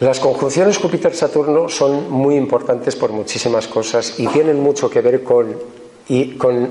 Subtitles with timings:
[0.00, 5.56] Las conjunciones Júpiter-Saturno son muy importantes por muchísimas cosas y tienen mucho que ver con,
[6.36, 6.68] con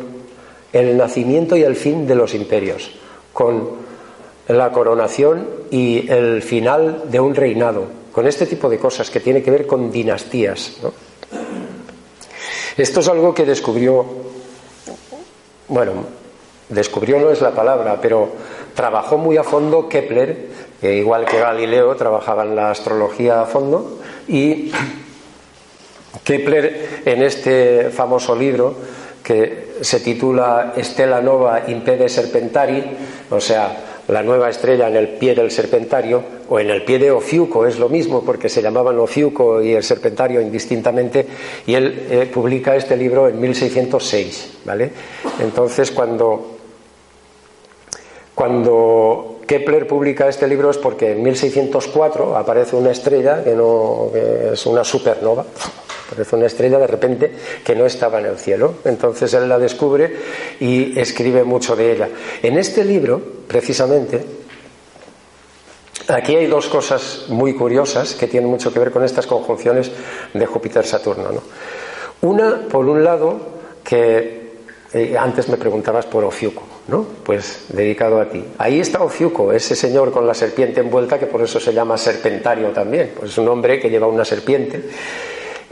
[0.72, 2.92] el nacimiento y el fin de los imperios,
[3.34, 3.70] con
[4.50, 9.42] la coronación y el final de un reinado, con este tipo de cosas que tiene
[9.42, 10.78] que ver con dinastías.
[12.78, 14.06] Esto es algo que descubrió,
[15.74, 15.94] bueno,
[16.70, 18.30] descubrió no es la palabra, pero
[18.76, 20.54] trabajó muy a fondo Kepler
[20.92, 24.72] igual que Galileo trabajaba en la astrología a fondo y
[26.24, 28.76] Kepler en este famoso libro
[29.24, 32.84] que se titula Stella Nova in Pede Serpentari,
[33.32, 37.12] o sea, la nueva estrella en el pie del serpentario o en el pie de
[37.12, 41.26] Ofiuco, es lo mismo porque se llamaban Ofiuco y el serpentario indistintamente,
[41.66, 44.92] y él eh, publica este libro en 1606, ¿vale?
[45.40, 46.58] Entonces, cuando,
[48.36, 54.66] cuando Kepler publica este libro es porque en 1604 aparece una estrella que no es
[54.66, 55.46] una supernova,
[56.06, 57.32] aparece una estrella de repente
[57.64, 58.76] que no estaba en el cielo.
[58.86, 60.16] Entonces él la descubre
[60.60, 62.10] y escribe mucho de ella.
[62.42, 64.24] En este libro, precisamente,
[66.08, 69.92] aquí hay dos cosas muy curiosas que tienen mucho que ver con estas conjunciones
[70.34, 71.30] de Júpiter-Saturno.
[72.22, 73.40] Una, por un lado,
[73.84, 74.44] que
[74.94, 76.64] eh, antes me preguntabas por Ofiuco.
[76.88, 77.06] ¿no?
[77.24, 78.44] Pues dedicado a ti.
[78.58, 82.70] Ahí está Ofiuco, ese señor con la serpiente envuelta, que por eso se llama serpentario
[82.70, 84.84] también, pues es un hombre que lleva una serpiente.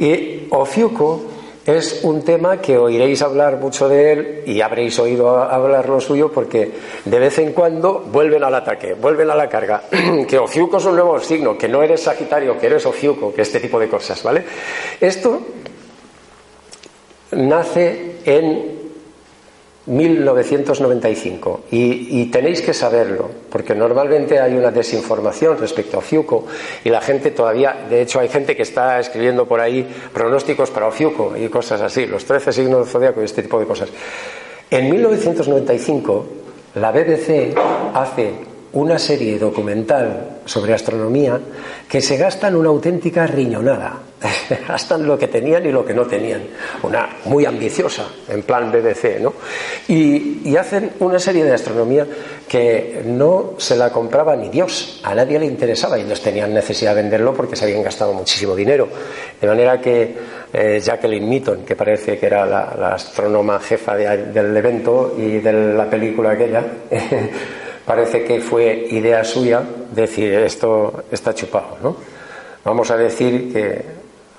[0.02, 1.22] Y Ofiuco
[1.64, 6.32] es un tema que oiréis hablar mucho de él y habréis oído hablar lo suyo
[6.32, 6.72] porque
[7.06, 9.84] de vez en cuando vuelven al ataque, vuelven a la carga.
[10.28, 13.60] que Ofiuco es un nuevo signo, que no eres Sagitario, que eres Ofiuco, que este
[13.60, 14.44] tipo de cosas, ¿vale?
[15.00, 15.40] Esto
[17.34, 18.81] nace en
[19.92, 26.46] 1995 y, tenéis que saberlo porque normalmente hay una desinformación respecto a Fiuco
[26.84, 30.88] y la gente todavía, de hecho hay gente que está escribiendo por ahí pronósticos para
[30.88, 33.90] Ofiuco y cosas así, los 13 signos del zodiaco y este tipo de cosas.
[34.69, 36.25] En 1995
[36.75, 37.53] la BBC
[37.94, 41.40] hace una serie documental sobre astronomía
[41.90, 44.00] que se gastan una auténtica riñonada.
[44.68, 46.42] gastan lo que tenían y lo que no tenían.
[46.84, 49.34] Una muy ambiciosa, en plan BBC, ¿no?
[49.88, 52.06] Y, y, hacen una serie de astronomía
[52.48, 55.02] que no se la compraba ni Dios.
[55.04, 58.56] A nadie le interesaba y ellos tenían necesidad de venderlo porque se habían gastado muchísimo
[58.56, 58.88] dinero.
[59.40, 60.16] De manera que
[60.54, 65.90] eh, Jacqueline Meaton, que parece que era la, astrónoma jefa del evento y de la
[65.90, 66.64] película aquella,
[67.91, 69.62] parece que fue idea suya
[69.94, 71.97] decir esto está chupado, ¿no?
[72.63, 73.84] Vamos a decir que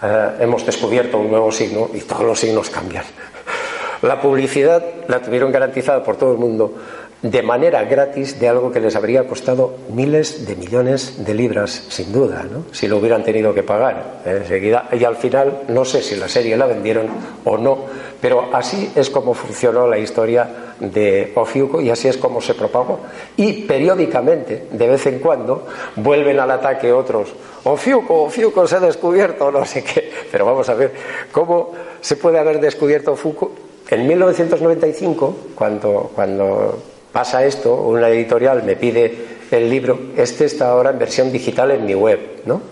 [0.02, 3.04] eh, hemos descubierto un nuevo signo y todos los signos cambian.
[4.00, 6.72] La publicidad la tuvieron garantizada por todo el mundo
[7.20, 12.10] de manera gratis de algo que les habría costado miles de millones de libras, sin
[12.10, 12.64] duda, ¿no?
[12.72, 14.88] si lo hubieran tenido que pagar enseguida.
[14.92, 17.06] Y al final, no sé si la serie la vendieron
[17.44, 17.84] o no,
[18.18, 23.00] pero así es como funcionó la historia de Ofiuco y así es como se propagó.
[23.36, 25.66] Y periódicamente, de vez en cuando,
[25.96, 27.32] vuelven al ataque otros.
[27.64, 30.10] Ofiuco, Ofiuco se ha descubierto, no sé qué.
[30.30, 30.92] Pero vamos a ver
[31.30, 33.52] cómo se puede haber descubierto Ofiuco.
[33.88, 36.78] En 1995, cuando, cuando
[37.12, 41.84] pasa esto, una editorial me pide el libro, este está ahora en versión digital en
[41.84, 42.62] mi web, ¿no?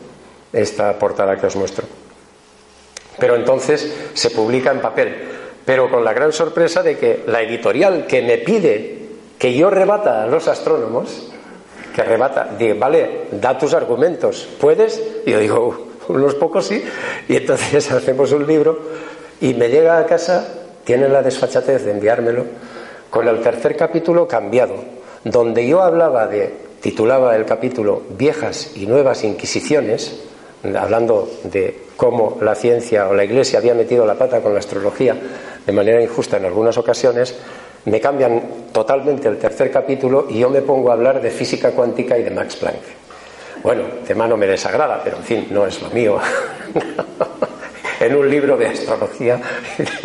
[0.53, 1.85] Esta portada que os muestro.
[3.19, 5.15] Pero entonces se publica en papel,
[5.71, 8.99] pero con la gran sorpresa de que la editorial que me pide
[9.39, 11.31] que yo rebata a los astrónomos,
[11.95, 15.01] que rebata, dice, vale, da tus argumentos, ¿puedes?
[15.25, 16.83] Y yo digo, unos pocos sí,
[17.29, 18.81] y entonces hacemos un libro
[19.41, 20.45] y me llega a casa,
[20.83, 22.47] tiene la desfachatez de enviármelo,
[23.09, 24.75] con el tercer capítulo cambiado,
[25.23, 30.21] donde yo hablaba de, titulaba el capítulo Viejas y Nuevas Inquisiciones,
[30.77, 35.17] hablando de cómo la ciencia o la Iglesia había metido la pata con la astrología
[35.67, 37.37] de manera injusta en algunas ocasiones,
[37.85, 38.43] me cambian
[38.73, 42.31] totalmente el tercer capítulo y yo me pongo a hablar de física cuántica y de
[42.31, 42.83] Max Planck.
[43.63, 46.19] Bueno, tema no me desagrada, pero en fin, no es lo mío.
[48.01, 49.41] en un libro de astrología.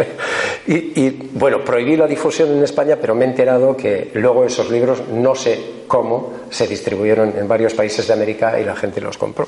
[0.68, 5.08] y, bueno, prohibí la difusión en España, pero me he enterado que luego esos libros,
[5.08, 9.48] no sé cómo, se distribuyeron en varios países de América y la gente los compró.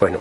[0.00, 0.18] Bueno,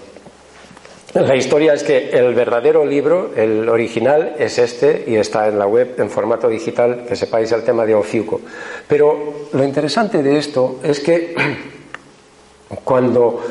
[1.22, 5.66] la historia es que el verdadero libro, el original, es este y está en la
[5.66, 8.42] web en formato digital, que sepáis el tema de Ofiuco.
[8.86, 11.34] Pero lo interesante de esto es que
[12.84, 13.42] cuando,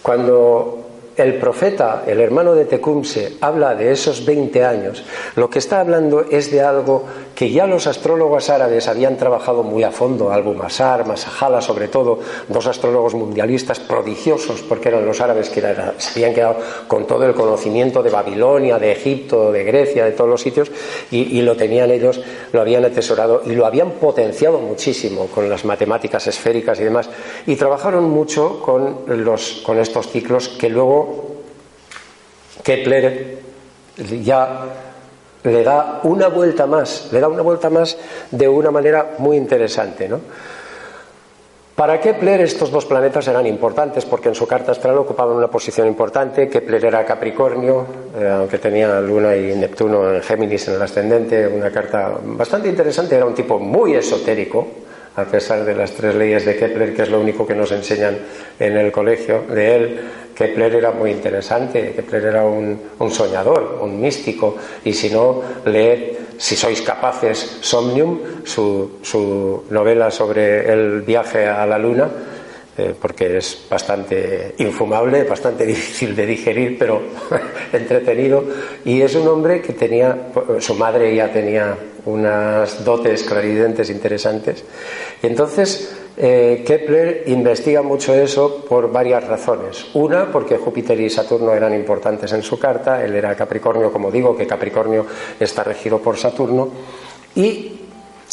[0.00, 0.81] cuando
[1.16, 5.04] el profeta, el hermano de Tecumse, habla de esos 20 años,
[5.36, 7.04] lo que está hablando es de algo
[7.34, 12.18] que ya los astrólogos árabes habían trabajado muy a fondo, Albu Masar, Masajala sobre todo,
[12.48, 16.56] dos astrólogos mundialistas prodigiosos, porque eran los árabes que se habían quedado
[16.86, 20.70] con todo el conocimiento de Babilonia, de Egipto, de Grecia, de todos los sitios,
[21.10, 22.20] y, y lo tenían ellos,
[22.52, 27.08] lo habían atesorado y lo habían potenciado muchísimo con las matemáticas esféricas y demás,
[27.46, 31.02] y trabajaron mucho con, los, con estos ciclos que luego
[32.62, 33.38] Kepler
[34.22, 34.64] ya
[35.44, 37.96] le da una vuelta más, le da una vuelta más
[38.30, 40.20] de una manera muy interesante, ¿no?
[41.74, 45.88] Para Kepler estos dos planetas eran importantes porque en su carta astral ocupaban una posición
[45.88, 46.46] importante.
[46.46, 47.86] Kepler era Capricornio,
[48.20, 53.16] eh, aunque tenía Luna y Neptuno en Géminis en el ascendente, una carta bastante interesante,
[53.16, 54.66] era un tipo muy esotérico,
[55.16, 58.18] a pesar de las tres leyes de Kepler, que es lo único que nos enseñan
[58.58, 60.00] en el colegio de él
[60.34, 62.78] Kepler era muy interesante, Kepler era un,
[63.10, 71.02] soñador, un místico, y si no, leed, si sois capaces, Somnium, su, novela sobre el
[71.02, 72.08] viaje a la Luna,
[72.78, 77.02] eh, porque es bastante infumable, bastante difícil de digerir, pero
[77.72, 78.42] entretenido,
[78.84, 81.76] y es un hombre que tenía, su madre ya tenía
[82.06, 84.64] unas dotes clarividentes interesantes,
[85.22, 89.86] y entonces eh, Kepler investiga mucho eso por varias razones.
[89.92, 94.34] Una, porque Júpiter y Saturno eran importantes en su carta, él era Capricornio, como digo,
[94.34, 95.04] que Capricornio
[95.38, 96.70] está regido por Saturno,
[97.34, 97.81] y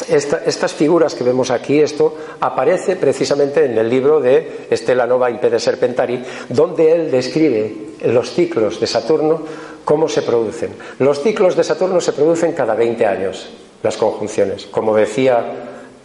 [0.09, 5.59] estas figuras que vemos aquí, esto aparece precisamente en el libro de Estela Nova Impede
[5.59, 7.73] Serpentari, donde él describe
[8.05, 9.41] los ciclos de Saturno,
[9.85, 10.71] cómo se producen.
[10.99, 13.49] Los ciclos de Saturno se producen cada 20 años,
[13.81, 15.43] las conjunciones, como decía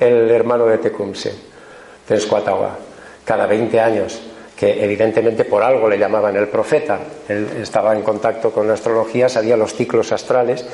[0.01, 1.35] el hermano de Tecumseh.
[2.07, 2.77] Tenscuatagua,
[3.25, 4.21] cada 20 años,
[4.57, 7.01] que evidentemente por algo le llamaban el profeta.
[7.29, 10.65] Él estaba en contacto con la astrología, sabía los ciclos astrales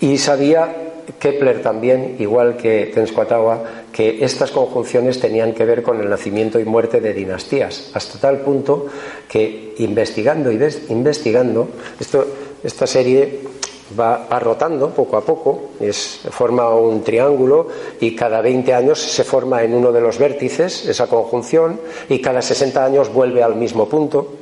[0.00, 0.74] y sabía
[1.18, 3.62] Kepler también, igual que Tenscuatagua,
[3.92, 8.40] que estas conjunciones tenían que ver con el nacimiento y muerte de dinastías, hasta tal
[8.40, 8.86] punto
[9.28, 10.58] que investigando y
[10.88, 11.68] investigando,
[11.98, 12.26] esto,
[12.62, 13.40] esta serie
[13.98, 17.68] va, rotando poco a poco, es, forma un triángulo
[18.00, 22.42] y cada 20 años se forma en uno de los vértices esa conjunción y cada
[22.42, 24.37] 60 años vuelve al mismo punto.